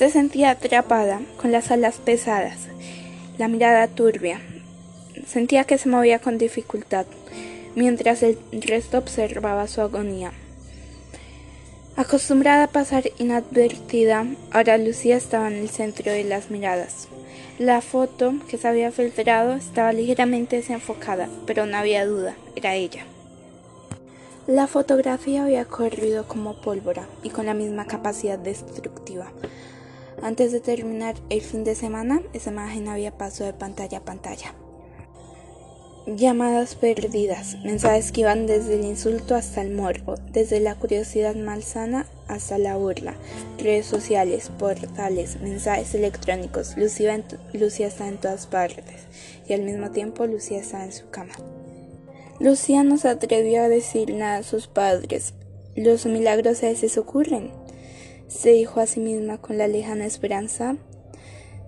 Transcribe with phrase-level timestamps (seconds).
[0.00, 2.56] Se sentía atrapada, con las alas pesadas,
[3.36, 4.40] la mirada turbia.
[5.26, 7.04] Sentía que se movía con dificultad,
[7.74, 10.32] mientras el resto observaba su agonía.
[11.96, 17.08] Acostumbrada a pasar inadvertida, ahora Lucía estaba en el centro de las miradas.
[17.58, 23.04] La foto que se había filtrado estaba ligeramente desenfocada, pero no había duda, era ella.
[24.46, 29.30] La fotografía había corrido como pólvora y con la misma capacidad destructiva.
[30.22, 34.54] Antes de terminar el fin de semana, esa imagen había pasado de pantalla a pantalla.
[36.06, 42.06] Llamadas perdidas, mensajes que iban desde el insulto hasta el morbo, desde la curiosidad malsana
[42.26, 43.14] hasta la burla,
[43.58, 46.76] redes sociales, portales, mensajes electrónicos.
[46.76, 47.22] Lucía,
[47.86, 49.06] estaba en todas partes
[49.48, 51.34] y al mismo tiempo Lucía estaba en su cama.
[52.40, 55.34] Lucía no se atrevió a decir nada a sus padres.
[55.76, 57.52] Los milagros a veces ocurren,
[58.30, 60.76] se dijo a sí misma con la lejana esperanza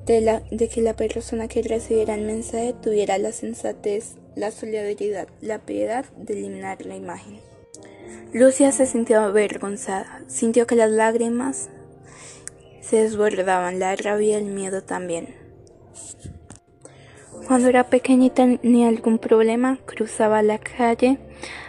[0.06, 5.58] de, de que la persona que recibiera el mensaje tuviera la sensatez la solidaridad, la
[5.58, 7.40] piedad de eliminar la imagen.
[8.32, 11.68] Lucia se sintió avergonzada, sintió que las lágrimas
[12.80, 15.34] se desbordaban, la rabia y el miedo también.
[17.46, 21.18] Cuando era pequeña y tenía algún problema, cruzaba la calle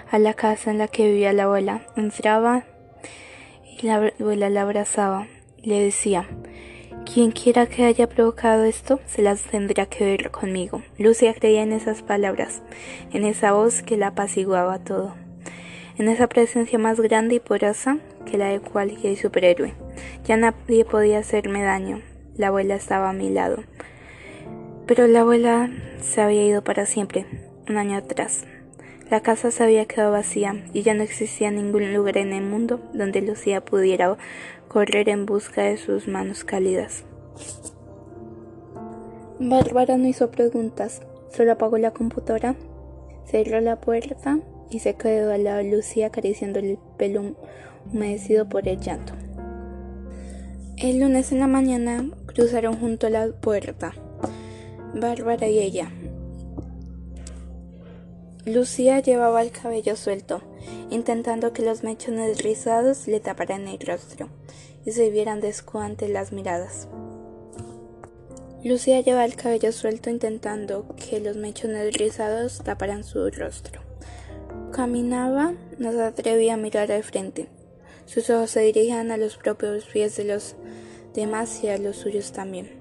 [0.10, 2.66] a la casa en la que vivía la abuela, entraba
[3.84, 5.28] la abuela la abrazaba,
[5.62, 6.26] le decía,
[7.06, 10.82] quien quiera que haya provocado esto, se las tendrá que ver conmigo.
[10.98, 12.62] Lucia creía en esas palabras,
[13.12, 15.16] en esa voz que la apaciguaba todo,
[15.98, 19.74] en esa presencia más grande y porosa que la de cualquier superhéroe.
[20.24, 22.02] Ya nadie podía hacerme daño.
[22.38, 23.64] La abuela estaba a mi lado.
[24.88, 25.70] Pero la abuela
[26.02, 27.26] se había ido para siempre,
[27.68, 28.46] un año atrás.
[29.10, 32.80] La casa se había quedado vacía y ya no existía ningún lugar en el mundo
[32.94, 34.18] donde Lucía pudiera
[34.68, 37.04] correr en busca de sus manos cálidas.
[39.40, 42.56] Bárbara no hizo preguntas, solo apagó la computadora,
[43.26, 44.40] cerró la puerta
[44.70, 47.36] y se quedó al lado de Lucía acariciando el pelo
[47.92, 49.14] humedecido por el llanto.
[50.78, 53.94] El lunes en la mañana cruzaron junto a la puerta,
[54.96, 55.92] Bárbara y ella.
[58.46, 60.42] Lucía llevaba el cabello suelto,
[60.90, 64.28] intentando que los mechones rizados le taparan el rostro
[64.86, 66.90] y se vieran descuantes las miradas.
[68.62, 73.80] Lucía llevaba el cabello suelto intentando que los mechones rizados taparan su rostro.
[74.74, 77.48] Caminaba, no se atrevía a mirar al frente.
[78.06, 80.58] Sus ojos se dirigían a los propios pies de los
[81.14, 82.72] demás y a los suyos también.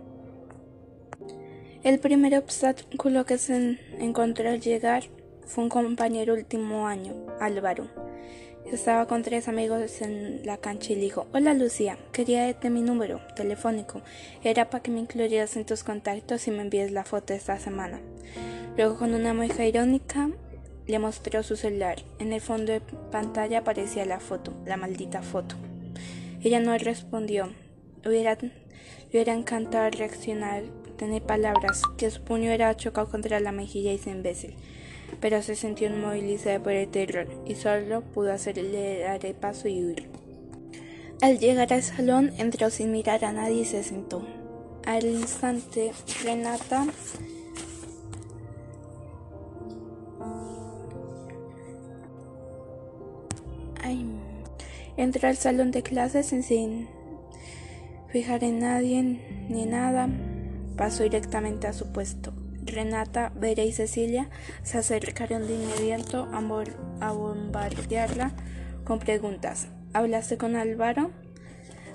[1.84, 5.04] El primer obstáculo que se encontró al llegar
[5.47, 7.86] fue un compañero último año, Álvaro.
[8.64, 12.80] Estaba con tres amigos en la cancha y le dijo, Hola Lucía, quería darte mi
[12.80, 14.03] número telefónico.
[14.44, 18.00] Era para que me incluyeras en tus contactos y me envíes la foto esta semana.
[18.76, 20.30] Luego con una mueca irónica
[20.86, 21.97] le mostró su celular.
[22.19, 25.56] En el fondo de pantalla aparecía la foto, la maldita foto.
[26.42, 27.53] Ella no respondió.
[28.06, 28.38] Hubiera,
[29.10, 30.62] hubiera encantado reaccionar,
[30.97, 34.56] tener palabras, que su puño era chocado contra la mejilla y se imbécil
[35.20, 39.84] pero se sintió inmovilizada por el terror y solo pudo hacerle dar el paso y
[39.84, 40.08] huir.
[41.20, 44.26] Al llegar al salón, entró sin mirar a nadie y se sentó.
[44.84, 45.92] Al instante,
[46.24, 46.86] Renata
[54.96, 56.88] entró al salón de clases sin
[58.08, 59.02] fijar en nadie
[59.48, 60.08] ni nada.
[60.76, 62.32] Pasó directamente a su puesto.
[62.64, 64.30] Renata, Vera y Cecilia
[64.62, 68.32] se acercaron de inmediato a, bombardearla
[68.84, 69.68] con preguntas.
[69.92, 71.10] ¿Hablaste con Álvaro?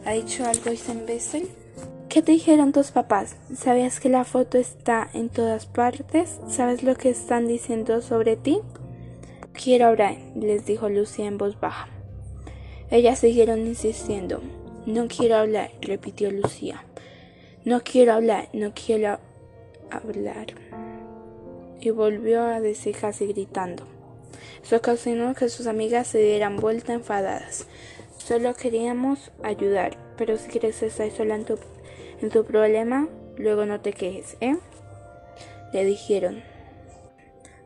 [0.06, 1.50] ¿Ha dicho algo imbécil?
[2.10, 3.36] ¿Qué te dijeron tus papás?
[3.56, 6.40] ¿Sabías que la foto está en todas partes?
[6.48, 8.60] ¿Sabes lo que están diciendo sobre ti?
[9.54, 11.90] Quiero hablar, les dijo Lucía en voz baja.
[12.90, 14.42] Ellas siguieron insistiendo.
[14.86, 16.86] No quiero hablar, repitió Lucía.
[17.66, 19.20] No quiero hablar, no quiero
[19.92, 20.48] hablar.
[21.80, 23.84] Y volvió a decir casi gritando.
[24.64, 27.68] Eso ocasionó que sus amigas se dieran vuelta enfadadas.
[28.18, 31.58] Solo queríamos ayudar, pero si quieres estar sola en tu,
[32.22, 33.08] en tu problema,
[33.38, 34.58] luego no te quejes, ¿eh?
[35.72, 36.42] Le dijeron.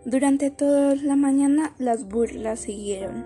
[0.06, 3.23] Durante toda la mañana las burlas siguieron.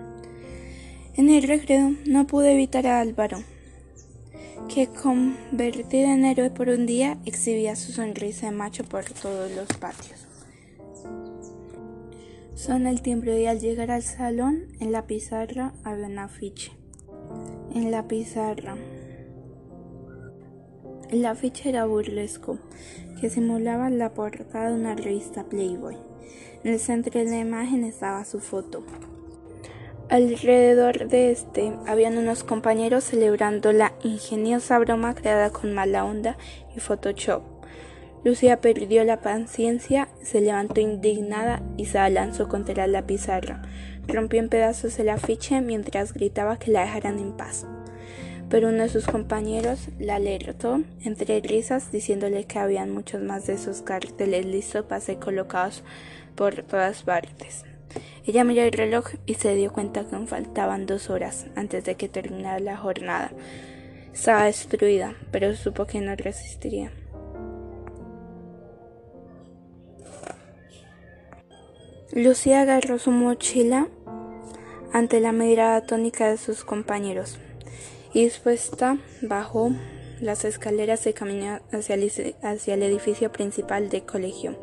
[1.14, 3.38] En el recreo no pude evitar a Álvaro
[4.68, 9.68] que convertido en héroe por un día exhibía su sonrisa de macho por todos los
[9.78, 10.26] patios.
[12.54, 16.72] Son el timbre y al llegar al salón, en la pizarra había un afiche.
[17.74, 18.76] En la pizarra.
[21.10, 22.58] El afiche era burlesco,
[23.20, 25.96] que simulaba la portada de una revista Playboy.
[26.64, 28.82] En el centro de la imagen estaba su foto.
[30.08, 36.36] Alrededor de este habían unos compañeros celebrando la ingeniosa broma creada con mala onda
[36.76, 37.42] y Photoshop.
[38.22, 43.62] Lucía perdió la paciencia, se levantó indignada y se abalanzó contra la pizarra.
[44.06, 47.66] Rompió en pedazos el afiche mientras gritaba que la dejaran en paz
[48.48, 53.54] pero uno de sus compañeros la alertó entre risas diciéndole que habían muchos más de
[53.54, 55.82] esos carteles listos para ser colocados
[56.36, 57.64] por todas partes.
[58.26, 62.08] Ella miró el reloj y se dio cuenta que faltaban dos horas antes de que
[62.08, 63.30] terminara la jornada.
[64.12, 66.90] Estaba destruida, pero supo que no resistiría.
[72.12, 73.88] Lucía agarró su mochila
[74.92, 77.38] ante la mirada tónica de sus compañeros
[78.14, 79.70] y dispuesta bajó
[80.20, 84.56] las escaleras y caminó hacia el edificio principal del colegio.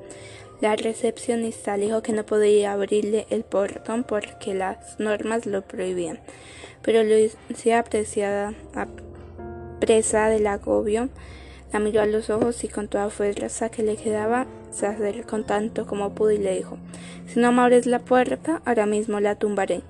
[0.63, 6.21] La recepcionista dijo que no podía abrirle el portón porque las normas lo prohibían.
[6.81, 8.54] Pero Lucía, apreciada,
[9.81, 11.10] presa del agobio,
[11.74, 15.86] la miró a los ojos y con toda fuerza que le quedaba se acercó tanto
[15.86, 16.77] como pudo y le dijo
[17.27, 19.81] Si no me abres la puerta, ahora mismo la tumbaré.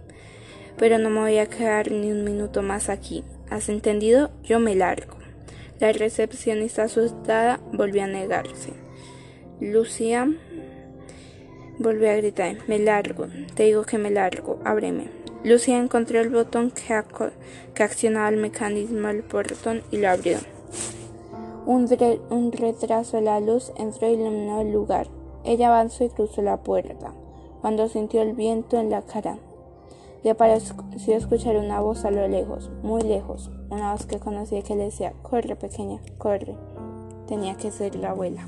[0.79, 3.23] Pero no me voy a quedar ni un minuto más aquí.
[3.47, 4.31] ¿Has entendido?
[4.43, 5.17] Yo me largo.
[5.79, 8.73] La recepcionista asustada volvió a negarse.
[9.61, 10.27] Lucía
[11.79, 15.07] volvió a gritar, me largo, te digo que me largo, ábreme.
[15.43, 16.93] Lucía encontró el botón que,
[17.83, 20.37] accionaba el mecanismo del portón y lo abrió.
[21.65, 21.89] Un,
[22.29, 25.07] un retraso de la luz entró y iluminó el lugar.
[25.43, 27.13] Ella avanzó y cruzó la puerta,
[27.61, 29.37] cuando sintió el viento en la cara.
[30.23, 30.75] Le pareció
[31.07, 35.11] escuchar una voz a lo lejos, muy lejos, una voz que conocía que le decía,
[35.21, 36.55] corre pequeña, corre.
[37.27, 38.47] Tenía que ser la abuela.